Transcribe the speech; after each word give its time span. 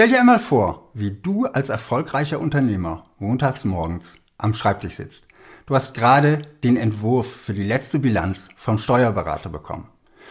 Stell 0.00 0.08
dir 0.08 0.20
einmal 0.20 0.38
vor, 0.38 0.88
wie 0.94 1.10
du 1.10 1.44
als 1.44 1.68
erfolgreicher 1.68 2.40
Unternehmer 2.40 3.04
montags 3.18 3.66
morgens 3.66 4.14
am 4.38 4.54
Schreibtisch 4.54 4.94
sitzt. 4.94 5.26
Du 5.66 5.74
hast 5.74 5.92
gerade 5.92 6.40
den 6.64 6.78
Entwurf 6.78 7.30
für 7.30 7.52
die 7.52 7.66
letzte 7.66 7.98
Bilanz 7.98 8.48
vom 8.56 8.78
Steuerberater 8.78 9.50
bekommen. 9.50 9.88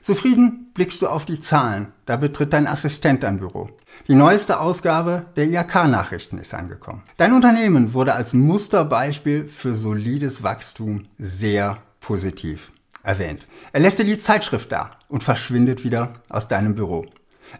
Zufrieden 0.00 0.72
blickst 0.74 1.00
du 1.00 1.06
auf 1.06 1.26
die 1.26 1.38
Zahlen, 1.38 1.92
da 2.06 2.16
betritt 2.16 2.52
dein 2.52 2.66
Assistent 2.66 3.22
dein 3.22 3.38
Büro. 3.38 3.70
Die 4.08 4.16
neueste 4.16 4.58
Ausgabe 4.58 5.26
der 5.36 5.46
IHK-Nachrichten 5.46 6.38
ist 6.38 6.54
angekommen. 6.54 7.04
Dein 7.16 7.32
Unternehmen 7.32 7.92
wurde 7.92 8.14
als 8.14 8.32
Musterbeispiel 8.32 9.44
für 9.44 9.74
solides 9.74 10.42
Wachstum 10.42 11.04
sehr 11.18 11.78
positiv 12.00 12.72
erwähnt. 13.04 13.46
Er 13.70 13.78
lässt 13.78 14.00
dir 14.00 14.04
die 14.06 14.18
Zeitschrift 14.18 14.72
da 14.72 14.90
und 15.06 15.22
verschwindet 15.22 15.84
wieder 15.84 16.14
aus 16.28 16.48
deinem 16.48 16.74
Büro. 16.74 17.06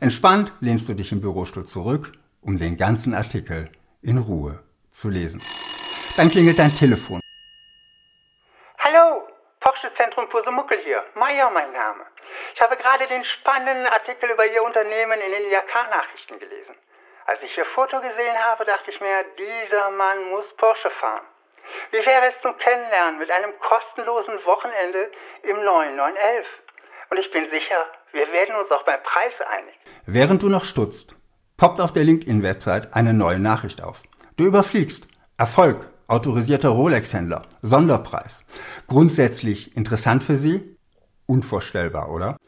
Entspannt 0.00 0.52
lehnst 0.60 0.88
du 0.88 0.94
dich 0.94 1.12
im 1.12 1.20
Bürostuhl 1.20 1.64
zurück, 1.64 2.12
um 2.40 2.58
den 2.58 2.76
ganzen 2.76 3.14
Artikel 3.14 3.70
in 4.02 4.18
Ruhe 4.18 4.60
zu 4.90 5.08
lesen. 5.08 5.40
Dann 6.16 6.28
klingelt 6.28 6.58
dein 6.58 6.70
Telefon. 6.70 7.20
Hallo, 8.78 9.28
Porsche 9.60 9.90
Zentrum 9.96 10.28
Pusemuckel 10.28 10.78
hier. 10.84 11.04
Meier 11.14 11.50
mein 11.50 11.72
Name. 11.72 12.04
Ich 12.54 12.60
habe 12.60 12.76
gerade 12.76 13.06
den 13.06 13.24
spannenden 13.24 13.86
Artikel 13.86 14.30
über 14.30 14.46
Ihr 14.46 14.62
Unternehmen 14.62 15.20
in 15.20 15.30
den 15.30 15.50
IAK-Nachrichten 15.50 16.38
gelesen. 16.38 16.74
Als 17.26 17.42
ich 17.42 17.56
Ihr 17.56 17.66
Foto 17.66 18.00
gesehen 18.00 18.38
habe, 18.38 18.64
dachte 18.64 18.90
ich 18.90 19.00
mir, 19.00 19.24
dieser 19.38 19.90
Mann 19.90 20.30
muss 20.30 20.46
Porsche 20.56 20.90
fahren. 20.90 21.24
Wie 21.90 22.04
wäre 22.04 22.32
es 22.34 22.42
zum 22.42 22.56
Kennenlernen 22.58 23.18
mit 23.18 23.30
einem 23.30 23.52
kostenlosen 23.60 24.44
Wochenende 24.44 25.10
im 25.42 25.62
neuen 25.64 25.96
911? 25.96 26.46
Und 27.12 27.18
ich 27.18 27.30
bin 27.30 27.44
sicher, 27.50 27.76
wir 28.12 28.26
werden 28.32 28.54
uns 28.58 28.70
auch 28.70 28.86
beim 28.86 28.98
Preis 29.02 29.34
einig. 29.58 29.74
Während 30.06 30.42
du 30.42 30.48
noch 30.48 30.64
stutzt, 30.64 31.14
poppt 31.58 31.78
auf 31.78 31.92
der 31.92 32.04
LinkedIn-Website 32.04 32.94
eine 32.94 33.12
neue 33.12 33.38
Nachricht 33.38 33.82
auf. 33.82 34.02
Du 34.38 34.46
überfliegst 34.46 35.08
Erfolg, 35.36 35.90
autorisierter 36.06 36.70
Rolex-Händler, 36.70 37.42
Sonderpreis. 37.60 38.46
Grundsätzlich 38.86 39.76
interessant 39.76 40.22
für 40.22 40.38
Sie? 40.38 40.78
Unvorstellbar, 41.26 42.10
oder? 42.10 42.38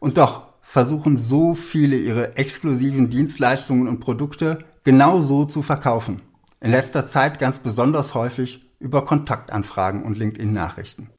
Und 0.00 0.18
doch 0.18 0.52
versuchen 0.60 1.16
so 1.16 1.54
viele 1.54 1.96
ihre 1.96 2.36
exklusiven 2.36 3.08
Dienstleistungen 3.08 3.88
und 3.88 4.00
Produkte 4.00 4.66
genau 4.84 5.20
so 5.20 5.46
zu 5.46 5.62
verkaufen. 5.62 6.20
In 6.60 6.72
letzter 6.72 7.08
Zeit 7.08 7.38
ganz 7.38 7.58
besonders 7.58 8.12
häufig 8.12 8.70
über 8.80 9.02
Kontaktanfragen 9.06 10.02
und 10.02 10.18
LinkedIn-Nachrichten. 10.18 11.10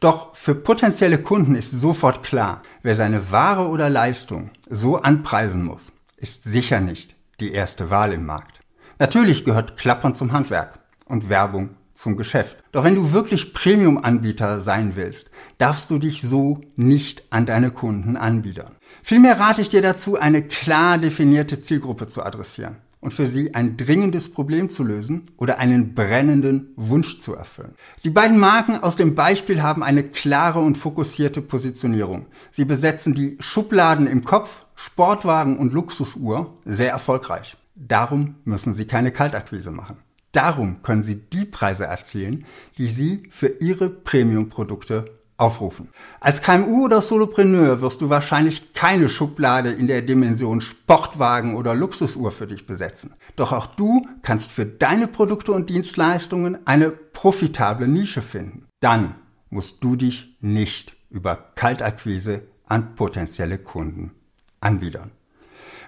Doch 0.00 0.34
für 0.34 0.54
potenzielle 0.54 1.18
Kunden 1.18 1.54
ist 1.54 1.70
sofort 1.70 2.22
klar, 2.22 2.62
wer 2.82 2.94
seine 2.94 3.30
Ware 3.30 3.68
oder 3.68 3.88
Leistung 3.88 4.50
so 4.68 4.98
anpreisen 4.98 5.64
muss, 5.64 5.92
ist 6.16 6.44
sicher 6.44 6.80
nicht 6.80 7.14
die 7.40 7.52
erste 7.52 7.90
Wahl 7.90 8.12
im 8.12 8.26
Markt. 8.26 8.60
Natürlich 8.98 9.44
gehört 9.44 9.76
Klappern 9.76 10.14
zum 10.14 10.32
Handwerk 10.32 10.78
und 11.06 11.28
Werbung 11.28 11.70
zum 11.94 12.16
Geschäft. 12.16 12.62
Doch 12.72 12.84
wenn 12.84 12.94
du 12.94 13.12
wirklich 13.12 13.54
Premium-Anbieter 13.54 14.60
sein 14.60 14.92
willst, 14.96 15.30
darfst 15.58 15.90
du 15.90 15.98
dich 15.98 16.22
so 16.22 16.58
nicht 16.76 17.24
an 17.30 17.46
deine 17.46 17.70
Kunden 17.70 18.16
anbiedern. 18.16 18.76
Vielmehr 19.02 19.38
rate 19.38 19.60
ich 19.60 19.68
dir 19.68 19.82
dazu, 19.82 20.18
eine 20.18 20.42
klar 20.42 20.98
definierte 20.98 21.60
Zielgruppe 21.60 22.08
zu 22.08 22.22
adressieren 22.22 22.76
und 23.04 23.12
für 23.12 23.26
sie 23.26 23.54
ein 23.54 23.76
dringendes 23.76 24.30
Problem 24.30 24.70
zu 24.70 24.82
lösen 24.82 25.26
oder 25.36 25.58
einen 25.58 25.94
brennenden 25.94 26.72
Wunsch 26.76 27.20
zu 27.20 27.34
erfüllen. 27.34 27.74
Die 28.02 28.10
beiden 28.10 28.38
Marken 28.38 28.82
aus 28.82 28.96
dem 28.96 29.14
Beispiel 29.14 29.62
haben 29.62 29.82
eine 29.82 30.02
klare 30.02 30.60
und 30.60 30.78
fokussierte 30.78 31.42
Positionierung. 31.42 32.26
Sie 32.50 32.64
besetzen 32.64 33.14
die 33.14 33.36
Schubladen 33.40 34.06
im 34.06 34.24
Kopf, 34.24 34.64
Sportwagen 34.74 35.58
und 35.58 35.74
Luxusuhr 35.74 36.56
sehr 36.64 36.90
erfolgreich. 36.92 37.58
Darum 37.74 38.36
müssen 38.44 38.72
sie 38.72 38.86
keine 38.86 39.12
Kaltakquise 39.12 39.70
machen. 39.70 39.98
Darum 40.32 40.82
können 40.82 41.02
sie 41.02 41.16
die 41.16 41.44
Preise 41.44 41.84
erzielen, 41.84 42.46
die 42.78 42.88
sie 42.88 43.24
für 43.30 43.48
ihre 43.60 43.90
Premium-Produkte 43.90 45.10
aufrufen. 45.36 45.88
Als 46.20 46.42
KMU 46.42 46.84
oder 46.84 47.00
Solopreneur 47.00 47.80
wirst 47.80 48.00
du 48.00 48.08
wahrscheinlich 48.08 48.72
keine 48.72 49.08
Schublade 49.08 49.70
in 49.70 49.88
der 49.88 50.02
Dimension 50.02 50.60
Sportwagen 50.60 51.56
oder 51.56 51.74
Luxusuhr 51.74 52.30
für 52.30 52.46
dich 52.46 52.66
besetzen. 52.66 53.14
Doch 53.36 53.52
auch 53.52 53.66
du 53.66 54.06
kannst 54.22 54.50
für 54.50 54.64
deine 54.64 55.08
Produkte 55.08 55.52
und 55.52 55.70
Dienstleistungen 55.70 56.58
eine 56.66 56.90
profitable 56.90 57.88
Nische 57.88 58.22
finden. 58.22 58.66
Dann 58.80 59.16
musst 59.50 59.82
du 59.82 59.96
dich 59.96 60.36
nicht 60.40 60.96
über 61.10 61.36
Kaltakquise 61.54 62.42
an 62.66 62.94
potenzielle 62.94 63.58
Kunden 63.58 64.12
anbiedern. 64.60 65.10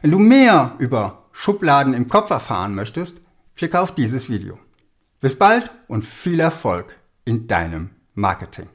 Wenn 0.03 0.11
du 0.11 0.19
mehr 0.19 0.75
über 0.79 1.25
Schubladen 1.33 1.95
im 1.95 2.09
Kopf 2.09 2.31
erfahren 2.31 2.75
möchtest, 2.75 3.21
klicke 3.57 3.81
auf 3.81 3.95
dieses 3.95 4.29
Video. 4.29 4.59
Bis 5.21 5.37
bald 5.39 5.71
und 5.89 6.05
viel 6.05 6.41
Erfolg 6.41 6.97
in 7.25 7.49
deinem 7.49 7.91
Marketing. 8.15 8.69